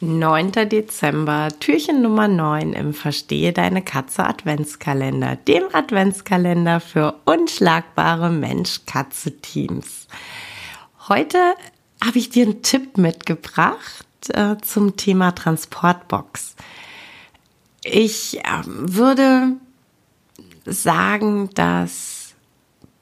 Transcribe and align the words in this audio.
9. 0.00 0.52
Dezember, 0.68 1.48
Türchen 1.58 2.02
Nummer 2.02 2.28
9 2.28 2.72
im 2.72 2.94
Verstehe 2.94 3.52
deine 3.52 3.82
Katze 3.82 4.24
Adventskalender, 4.24 5.34
dem 5.36 5.64
Adventskalender 5.72 6.78
für 6.80 7.16
unschlagbare 7.24 8.30
Mensch-Katze-Teams. 8.30 10.06
Heute 11.08 11.38
habe 12.04 12.18
ich 12.18 12.30
dir 12.30 12.44
einen 12.44 12.62
Tipp 12.62 12.96
mitgebracht 12.96 14.06
äh, 14.28 14.56
zum 14.62 14.96
Thema 14.96 15.32
Transportbox. 15.32 16.54
Ich 17.82 18.38
äh, 18.38 18.62
würde 18.66 19.56
sagen, 20.64 21.50
dass 21.54 22.34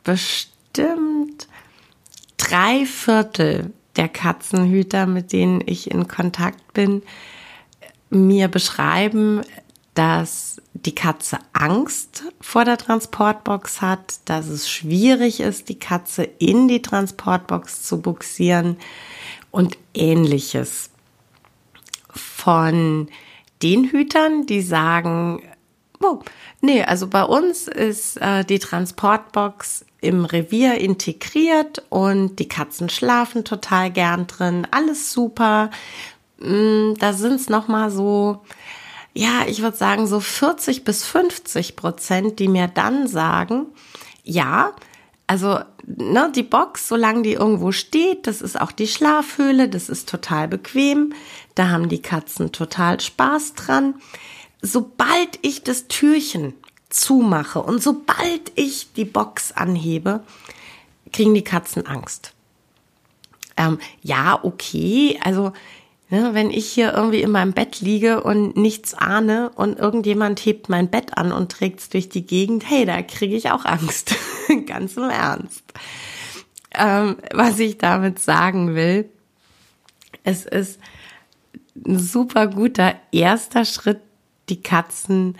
bestimmt 0.03 1.47
drei 2.39 2.87
Viertel 2.87 3.73
der 3.97 4.09
Katzenhüter, 4.09 5.07
mit 5.07 5.33
denen 5.33 5.63
ich 5.65 5.91
in 5.91 6.09
Kontakt 6.09 6.73
bin, 6.73 7.03
mir 8.11 8.49
beschreiben, 8.49 9.43
dass 9.95 10.61
die 10.75 10.95
Katze 10.95 11.39
Angst 11.53 12.25
vor 12.41 12.65
der 12.65 12.77
Transportbox 12.77 13.81
hat, 13.81 14.21
dass 14.27 14.47
es 14.49 14.71
schwierig 14.71 15.41
ist, 15.41 15.69
die 15.69 15.79
Katze 15.79 16.25
in 16.25 16.69
die 16.69 16.83
Transportbox 16.83 17.83
zu 17.83 18.03
buxieren 18.03 18.77
und 19.51 19.79
ähnliches. 19.95 20.91
Von 22.11 23.09
den 23.63 23.91
Hütern, 23.91 24.47
die 24.47 24.61
sagen, 24.61 25.43
oh, 26.07 26.21
nee, 26.61 26.83
also 26.83 27.07
bei 27.07 27.23
uns 27.23 27.69
ist 27.69 28.21
äh, 28.21 28.45
die 28.45 28.59
Transportbox 28.59 29.85
im 30.01 30.25
Revier 30.25 30.79
integriert 30.79 31.85
und 31.89 32.37
die 32.39 32.49
Katzen 32.49 32.89
schlafen 32.89 33.45
total 33.45 33.91
gern 33.91 34.27
drin, 34.27 34.67
alles 34.71 35.13
super. 35.13 35.71
Mm, 36.39 36.95
da 36.99 37.13
sind 37.13 37.35
es 37.35 37.49
nochmal 37.49 37.91
so, 37.91 38.43
ja, 39.15 39.45
ich 39.47 39.63
würde 39.63 39.77
sagen 39.77 40.07
so 40.07 40.21
40 40.21 40.85
bis 40.85 41.05
50 41.05 41.77
Prozent, 41.77 42.39
die 42.39 42.49
mir 42.49 42.69
dann 42.69 43.07
sagen, 43.09 43.67
ja, 44.23 44.73
also 45.27 45.59
ne, 45.87 46.31
die 46.35 46.43
Box, 46.43 46.89
solange 46.89 47.23
die 47.23 47.33
irgendwo 47.33 47.73
steht, 47.73 48.27
das 48.27 48.43
ist 48.43 48.61
auch 48.61 48.73
die 48.73 48.87
Schlafhöhle, 48.87 49.69
das 49.69 49.89
ist 49.89 50.09
total 50.09 50.47
bequem, 50.47 51.13
da 51.55 51.71
haben 51.71 51.89
die 51.89 52.03
Katzen 52.03 52.53
total 52.53 53.01
Spaß 53.01 53.55
dran. 53.55 53.95
Sobald 54.63 55.39
ich 55.43 55.63
das 55.63 55.89
Türchen 55.89 56.55
zumache 56.89 57.63
und 57.63 57.83
sobald 57.83 58.53
ich 58.55 58.93
die 58.95 59.05
Box 59.05 59.53
anhebe, 59.53 60.23
kriegen 61.13 61.35
die 61.35 61.45
Katzen 61.45 61.87
Angst. 61.87 62.33
Ähm, 63.57 63.79
ja, 64.03 64.39
okay, 64.43 65.19
also 65.23 65.53
ne, 66.11 66.31
wenn 66.33 66.51
ich 66.51 66.67
hier 66.67 66.93
irgendwie 66.93 67.23
in 67.23 67.31
meinem 67.31 67.53
Bett 67.53 67.81
liege 67.81 68.23
und 68.23 68.57
nichts 68.57 68.95
ahne 68.95 69.51
und 69.55 69.79
irgendjemand 69.79 70.45
hebt 70.45 70.69
mein 70.69 70.91
Bett 70.91 71.17
an 71.17 71.33
und 71.33 71.53
trägt 71.53 71.81
es 71.81 71.89
durch 71.89 72.09
die 72.09 72.27
Gegend, 72.27 72.69
hey, 72.69 72.85
da 72.85 73.03
kriege 73.03 73.37
ich 73.37 73.51
auch 73.51 73.65
Angst. 73.65 74.15
Ganz 74.67 74.97
im 74.97 75.11
Ernst. 75.11 75.63
Ähm, 76.75 77.17
was 77.33 77.59
ich 77.59 77.79
damit 77.79 78.19
sagen 78.19 78.75
will, 78.75 79.09
es 80.25 80.45
ist 80.45 80.79
ein 81.87 81.99
super 81.99 82.49
guter 82.49 82.95
erster 83.13 83.65
Schritt, 83.65 84.01
die 84.49 84.63
Katzen 84.63 85.37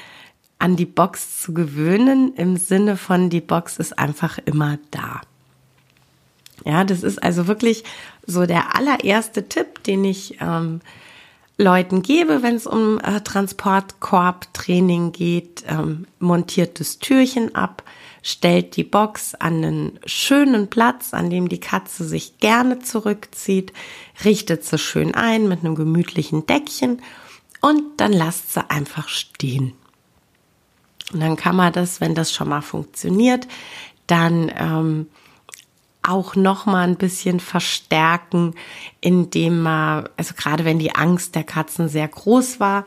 an 0.59 0.77
die 0.77 0.87
Box 0.87 1.43
zu 1.43 1.53
gewöhnen, 1.53 2.35
im 2.35 2.57
Sinne 2.57 2.97
von, 2.97 3.31
die 3.31 3.41
Box 3.41 3.77
ist 3.79 3.99
einfach 3.99 4.39
immer 4.45 4.79
da. 4.91 5.21
Ja, 6.65 6.85
das 6.85 7.03
ist 7.03 7.23
also 7.23 7.47
wirklich 7.47 7.85
so 8.27 8.47
der 8.47 8.75
allererste 8.75 9.49
Tipp, 9.49 9.83
den 9.85 10.05
ich 10.05 10.39
ähm, 10.41 10.81
Leuten 11.59 12.03
gebe, 12.03 12.43
wenn 12.43 12.57
es 12.57 12.67
um 12.67 12.99
äh, 13.01 13.21
Transportkorb-Training 13.21 15.13
geht. 15.13 15.65
Ähm, 15.69 16.07
montiert 16.19 16.81
das 16.81 16.99
Türchen 16.99 17.55
ab, 17.55 17.83
stellt 18.23 18.77
die 18.77 18.85
Box 18.85 19.35
an 19.35 19.65
einen 19.65 20.01
schönen 20.07 20.69
Platz, 20.69 21.15
an 21.15 21.31
dem 21.31 21.49
die 21.49 21.61
Katze 21.61 22.05
sich 22.05 22.39
gerne 22.39 22.81
zurückzieht, 22.81 23.73
richtet 24.25 24.65
sie 24.65 24.79
schön 24.79 25.15
ein 25.15 25.49
mit 25.49 25.61
einem 25.61 25.77
gemütlichen 25.77 26.47
Deckchen 26.47 27.01
und 27.61 27.83
dann 27.99 28.13
lasst 28.13 28.53
sie 28.53 28.71
einfach 28.71 29.09
stehen. 29.09 29.75
Und 31.13 31.21
dann 31.21 31.37
kann 31.37 31.57
man 31.57 31.73
das, 31.73 32.01
wenn 32.01 32.15
das 32.15 32.33
schon 32.33 32.49
mal 32.49 32.63
funktioniert, 32.63 33.47
dann 34.07 34.53
ähm, 34.57 35.07
auch 36.03 36.37
noch 36.37 36.67
mal 36.67 36.87
ein 36.87 36.97
bisschen 36.97 37.41
verstärken, 37.41 38.55
indem 39.01 39.63
man, 39.63 40.09
also 40.17 40.35
gerade 40.37 40.65
wenn 40.65 40.79
die 40.79 40.95
Angst 40.95 41.35
der 41.35 41.45
Katzen 41.45 41.89
sehr 41.89 42.09
groß 42.09 42.61
war, 42.61 42.85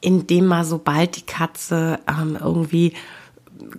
indem 0.00 0.46
man, 0.46 0.64
sobald 0.64 1.16
die 1.16 1.26
Katze 1.26 2.00
ähm, 2.08 2.36
irgendwie 2.40 2.94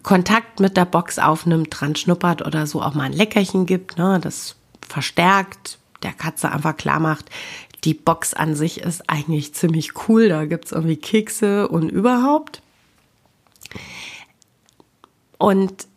Kontakt 0.01 0.59
mit 0.59 0.77
der 0.77 0.85
Box 0.85 1.19
aufnimmt, 1.19 1.67
dran 1.71 1.95
schnuppert 1.95 2.45
oder 2.45 2.67
so 2.67 2.81
auch 2.81 2.93
mal 2.93 3.03
ein 3.03 3.13
Leckerchen 3.13 3.65
gibt, 3.65 3.97
ne, 3.97 4.19
das 4.21 4.55
verstärkt, 4.87 5.79
der 6.03 6.13
Katze 6.13 6.51
einfach 6.51 6.77
klar 6.77 6.99
macht, 6.99 7.29
die 7.83 7.93
Box 7.93 8.33
an 8.33 8.55
sich 8.55 8.81
ist 8.81 9.09
eigentlich 9.09 9.53
ziemlich 9.53 10.07
cool, 10.07 10.29
da 10.29 10.45
gibt's 10.45 10.71
irgendwie 10.71 10.97
Kekse 10.97 11.67
und 11.67 11.89
überhaupt. 11.89 12.61
Und 15.37 15.87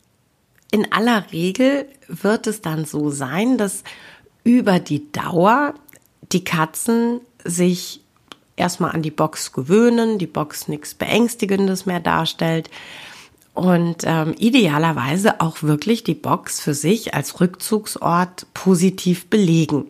in 0.72 0.90
aller 0.92 1.30
Regel 1.32 1.86
wird 2.08 2.46
es 2.46 2.60
dann 2.60 2.84
so 2.84 3.10
sein, 3.10 3.58
dass 3.58 3.84
über 4.42 4.80
die 4.80 5.10
Dauer 5.12 5.74
die 6.32 6.44
Katzen 6.44 7.20
sich 7.44 8.00
erstmal 8.56 8.92
an 8.92 9.02
die 9.02 9.10
Box 9.10 9.52
gewöhnen, 9.52 10.18
die 10.18 10.26
Box 10.26 10.68
nichts 10.68 10.94
Beängstigendes 10.94 11.86
mehr 11.86 12.00
darstellt 12.00 12.70
und 13.54 14.02
ähm, 14.04 14.34
idealerweise 14.38 15.40
auch 15.40 15.62
wirklich 15.62 16.04
die 16.04 16.14
Box 16.14 16.60
für 16.60 16.74
sich 16.74 17.14
als 17.14 17.40
Rückzugsort 17.40 18.46
positiv 18.52 19.26
belegen. 19.26 19.86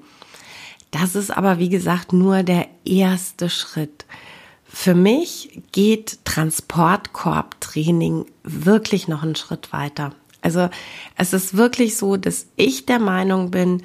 Das 0.98 1.14
ist 1.14 1.30
aber, 1.30 1.58
wie 1.58 1.68
gesagt, 1.68 2.14
nur 2.14 2.42
der 2.42 2.68
erste 2.86 3.50
Schritt. 3.50 4.06
Für 4.64 4.94
mich 4.94 5.60
geht 5.70 6.24
Transportkorbtraining 6.24 8.24
wirklich 8.44 9.06
noch 9.06 9.22
einen 9.22 9.36
Schritt 9.36 9.74
weiter. 9.74 10.14
Also 10.40 10.70
es 11.16 11.34
ist 11.34 11.54
wirklich 11.54 11.98
so, 11.98 12.16
dass 12.16 12.46
ich 12.56 12.86
der 12.86 12.98
Meinung 12.98 13.50
bin, 13.50 13.82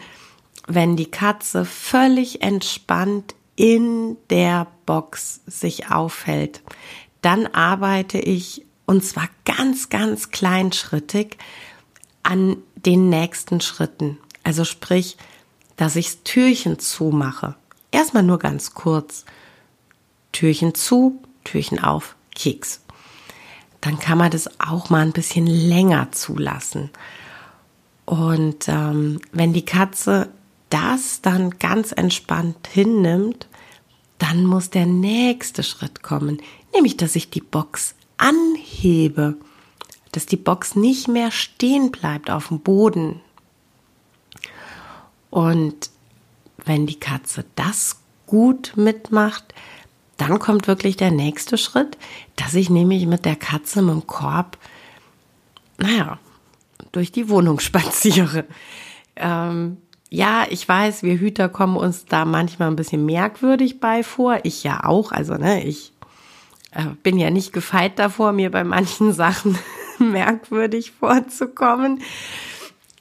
wenn 0.68 0.96
die 0.96 1.12
Katze 1.12 1.66
völlig 1.66 2.44
entspannt 2.44 3.36
in 3.58 4.16
der 4.30 4.68
Box 4.86 5.42
sich 5.46 5.92
aufhält, 5.92 6.62
dann 7.22 7.46
arbeite 7.48 8.20
ich 8.20 8.66
und 8.86 9.04
zwar 9.04 9.28
ganz, 9.44 9.90
ganz 9.90 10.30
kleinschrittig 10.30 11.38
an 12.24 12.56
den 12.76 13.10
nächsten 13.10 13.60
Schritten. 13.60 14.18
Also 14.44 14.64
sprich, 14.64 15.18
dass 15.82 15.96
ich 15.96 16.06
das 16.06 16.24
Türchen 16.24 16.78
zumache. 16.78 17.56
Erstmal 17.90 18.22
nur 18.22 18.38
ganz 18.38 18.76
kurz. 18.76 19.26
Türchen 20.32 20.76
zu, 20.76 21.20
Türchen 21.44 21.84
auf, 21.84 22.16
Keks. 22.36 22.82
Dann 23.82 23.98
kann 23.98 24.20
man 24.20 24.30
das 24.30 24.48
auch 24.60 24.92
mal 24.92 25.02
ein 25.02 25.12
bisschen 25.12 25.48
länger 25.48 26.12
zulassen. 26.12 26.92
Und 28.06 28.68
ähm, 28.68 29.22
wenn 29.32 29.54
die 29.54 29.66
Katze 29.66 30.30
das 30.70 31.22
dann 31.24 31.58
ganz 31.58 31.94
entspannt 31.94 32.68
hinnimmt, 32.72 33.48
dann 34.20 34.46
muss 34.46 34.70
der 34.70 34.86
nächste 34.86 35.64
Schritt 35.64 36.04
kommen, 36.04 36.44
nämlich 36.76 36.96
dass 36.96 37.16
ich 37.16 37.32
die 37.32 37.42
Box 37.42 37.96
anhebe, 38.18 39.36
dass 40.12 40.28
die 40.28 40.38
Box 40.38 40.76
nicht 40.76 41.08
mehr 41.08 41.32
stehen 41.32 41.90
bleibt 41.90 42.30
auf 42.30 42.50
dem 42.50 42.60
Boden. 42.60 43.20
Und 45.32 45.90
wenn 46.66 46.86
die 46.86 47.00
Katze 47.00 47.46
das 47.56 48.00
gut 48.28 48.74
mitmacht, 48.76 49.56
dann 50.18 50.38
kommt 50.38 50.68
wirklich 50.68 50.98
der 50.98 51.10
nächste 51.10 51.58
Schritt, 51.58 51.98
dass 52.36 52.54
ich 52.54 52.70
nämlich 52.70 53.08
mit 53.08 53.26
der 53.26 53.36
Katze 53.36 53.82
mit 53.82 53.96
dem 53.96 54.06
Korb, 54.06 54.58
naja, 55.80 56.20
durch 56.92 57.12
die 57.12 57.30
Wohnung 57.30 57.60
spaziere. 57.62 58.46
Ähm, 59.16 59.78
ja, 60.10 60.46
ich 60.50 60.68
weiß, 60.68 61.04
wir 61.04 61.18
Hüter 61.18 61.50
kommen 61.50 61.78
uns 61.78 62.06
da 62.06 62.26
manchmal 62.26 62.68
ein 62.68 62.76
bisschen 62.76 63.06
merkwürdig 63.06 63.80
bei 63.80 64.04
vor. 64.04 64.40
Ich 64.44 64.64
ja 64.64 64.84
auch. 64.84 65.12
Also, 65.12 65.36
ne, 65.36 65.64
ich 65.64 65.94
äh, 66.72 66.86
bin 67.02 67.18
ja 67.18 67.30
nicht 67.30 67.54
gefeit 67.54 67.98
davor, 67.98 68.34
mir 68.34 68.52
bei 68.52 68.64
manchen 68.64 69.14
Sachen 69.14 69.58
merkwürdig 70.00 70.92
vorzukommen. 70.92 72.02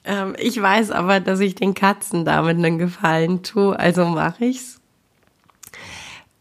Ähm, 0.05 0.35
ich 0.39 0.61
weiß 0.61 0.91
aber, 0.91 1.21
dass 1.21 1.41
ich 1.41 1.55
den 1.55 1.75
Katzen 1.75 2.25
damit 2.25 2.57
einen 2.57 2.79
Gefallen 2.79 3.43
tue, 3.43 3.79
also 3.79 4.07
mache 4.07 4.47
ich's. 4.47 4.81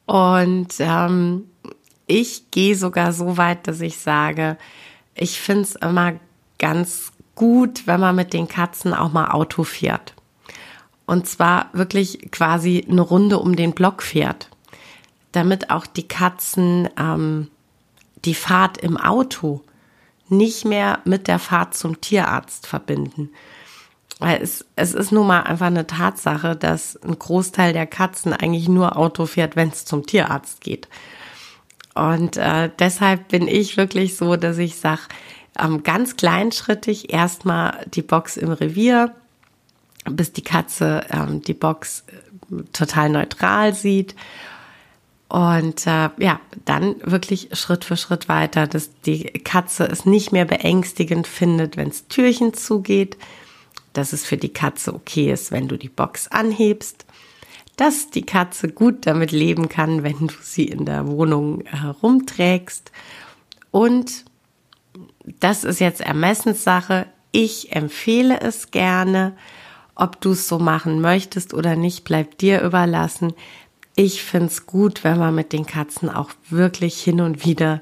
Und 0.06 0.74
ähm, 0.80 1.46
ich 2.08 2.50
gehe 2.52 2.76
sogar 2.76 3.14
so 3.14 3.38
weit, 3.38 3.68
dass 3.68 3.82
ich 3.82 3.98
sage, 4.00 4.58
ich 5.14 5.40
finde 5.40 5.62
es 5.64 5.76
immer 5.76 6.14
ganz 6.58 7.12
gut, 7.36 7.86
wenn 7.86 8.00
man 8.00 8.16
mit 8.16 8.34
den 8.34 8.48
Katzen 8.48 8.94
auch 8.94 9.12
mal 9.12 9.32
Auto 9.32 9.64
fährt. 9.64 10.14
Und 11.06 11.28
zwar 11.28 11.70
wirklich 11.74 12.32
quasi 12.32 12.86
eine 12.90 13.02
Runde 13.02 13.40
um 13.40 13.56
den 13.56 13.74
Block 13.74 14.02
fährt. 14.04 14.50
damit 15.32 15.70
auch 15.70 15.86
die 15.86 16.08
Katzen 16.08 16.90
ähm, 16.98 17.50
die 18.26 18.34
Fahrt 18.34 18.78
im 18.80 18.98
Auto 18.98 19.62
nicht 20.32 20.66
mehr 20.66 21.00
mit 21.06 21.28
der 21.28 21.40
Fahrt 21.40 21.76
zum 21.76 22.02
Tierarzt 22.02 22.68
verbinden. 22.68 23.30
Weil 24.20 24.42
es, 24.42 24.66
es 24.76 24.94
ist 24.94 25.12
nun 25.12 25.28
mal 25.28 25.42
einfach 25.42 25.68
eine 25.68 25.88
Tatsache, 25.88 26.56
dass 26.56 27.02
ein 27.04 27.18
Großteil 27.18 27.72
der 27.74 27.88
Katzen 27.88 28.34
eigentlich 28.34 28.68
nur 28.68 28.98
Auto 28.98 29.26
fährt, 29.26 29.56
wenn 29.56 29.70
es 29.70 29.86
zum 29.86 30.06
Tierarzt 30.06 30.62
geht. 30.62 30.90
Und 31.96 32.38
äh, 32.38 32.70
deshalb 32.80 33.30
bin 33.30 33.48
ich 33.48 33.78
wirklich 33.78 34.18
so, 34.18 34.36
dass 34.36 34.58
ich 34.58 34.76
sage, 34.76 35.02
ähm, 35.58 35.84
ganz 35.84 36.16
kleinschrittig 36.16 37.14
erstmal 37.14 37.86
die 37.94 38.02
Box 38.02 38.38
im 38.38 38.52
Revier, 38.52 39.16
bis 40.06 40.32
die 40.32 40.44
Katze 40.44 41.06
ähm, 41.12 41.42
die 41.42 41.54
Box 41.54 42.04
äh, 42.08 42.64
total 42.74 43.10
neutral 43.10 43.74
sieht. 43.74 44.16
Und 45.30 45.86
äh, 45.86 46.10
ja, 46.18 46.40
dann 46.66 46.96
wirklich 47.04 47.50
Schritt 47.54 47.86
für 47.86 47.98
Schritt 47.98 48.28
weiter, 48.28 48.66
dass 48.66 48.90
die 49.02 49.26
Katze 49.26 49.86
es 49.86 50.06
nicht 50.06 50.32
mehr 50.32 50.46
beängstigend 50.46 51.28
findet, 51.28 51.78
wenn 51.78 51.90
es 51.90 52.08
Türchen 52.08 52.56
zugeht, 52.56 53.16
dass 53.94 54.12
es 54.12 54.26
für 54.26 54.38
die 54.38 54.54
Katze 54.54 54.94
okay 54.94 55.32
ist, 55.32 55.52
wenn 55.52 55.68
du 55.68 55.78
die 55.78 55.90
Box 55.90 56.28
anhebst, 56.30 57.06
dass 57.76 58.10
die 58.10 58.24
Katze 58.26 58.70
gut 58.70 59.06
damit 59.06 59.32
leben 59.32 59.70
kann, 59.70 60.02
wenn 60.02 60.28
du 60.28 60.34
sie 60.42 60.66
in 60.66 60.86
der 60.86 61.08
Wohnung 61.08 61.64
herumträgst. 61.66 62.92
Und 63.70 64.26
das 65.40 65.64
ist 65.64 65.80
jetzt 65.80 66.02
Ermessenssache. 66.02 67.06
Ich 67.32 67.76
empfehle 67.76 68.42
es 68.42 68.72
gerne. 68.72 69.38
Ob 69.94 70.20
du 70.22 70.32
es 70.32 70.48
so 70.48 70.60
machen 70.60 71.02
möchtest 71.02 71.54
oder 71.54 71.76
nicht, 71.76 72.04
bleibt 72.04 72.42
dir 72.42 72.62
überlassen. 72.62 73.34
Ich 74.02 74.24
finde 74.24 74.46
es 74.46 74.66
gut, 74.66 75.04
wenn 75.04 75.20
man 75.20 75.36
mit 75.36 75.52
den 75.52 75.66
Katzen 75.66 76.10
auch 76.10 76.30
wirklich 76.50 77.04
hin 77.04 77.20
und 77.20 77.46
wieder 77.46 77.82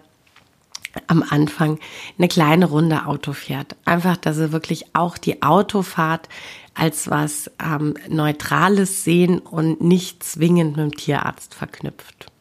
am 1.06 1.22
Anfang 1.22 1.78
eine 2.18 2.28
kleine 2.28 2.66
Runde 2.66 3.06
Auto 3.06 3.34
fährt. 3.34 3.76
Einfach, 3.86 4.18
dass 4.18 4.38
sie 4.38 4.52
wirklich 4.52 4.96
auch 4.96 5.20
die 5.20 5.44
Autofahrt 5.44 6.28
als 6.74 7.12
was 7.12 7.52
ähm, 7.64 7.94
Neutrales 8.10 9.04
sehen 9.04 9.38
und 9.38 9.82
nicht 9.82 10.24
zwingend 10.24 10.76
mit 10.76 10.86
dem 10.86 10.98
Tierarzt 10.98 11.54
verknüpft. 11.54 12.32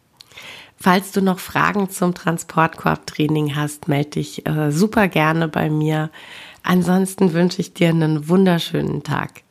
Falls 0.78 1.12
du 1.12 1.20
noch 1.20 1.38
Fragen 1.38 1.90
zum 1.90 2.14
Transportkorb-Training 2.14 3.56
hast, 3.56 3.88
melde 3.88 4.10
dich 4.12 4.46
äh, 4.46 4.72
super 4.72 5.06
gerne 5.08 5.48
bei 5.48 5.68
mir. 5.68 6.10
Ansonsten 6.62 7.34
wünsche 7.34 7.60
ich 7.60 7.74
dir 7.74 7.90
einen 7.90 8.26
wunderschönen 8.26 9.02
Tag. 9.02 9.42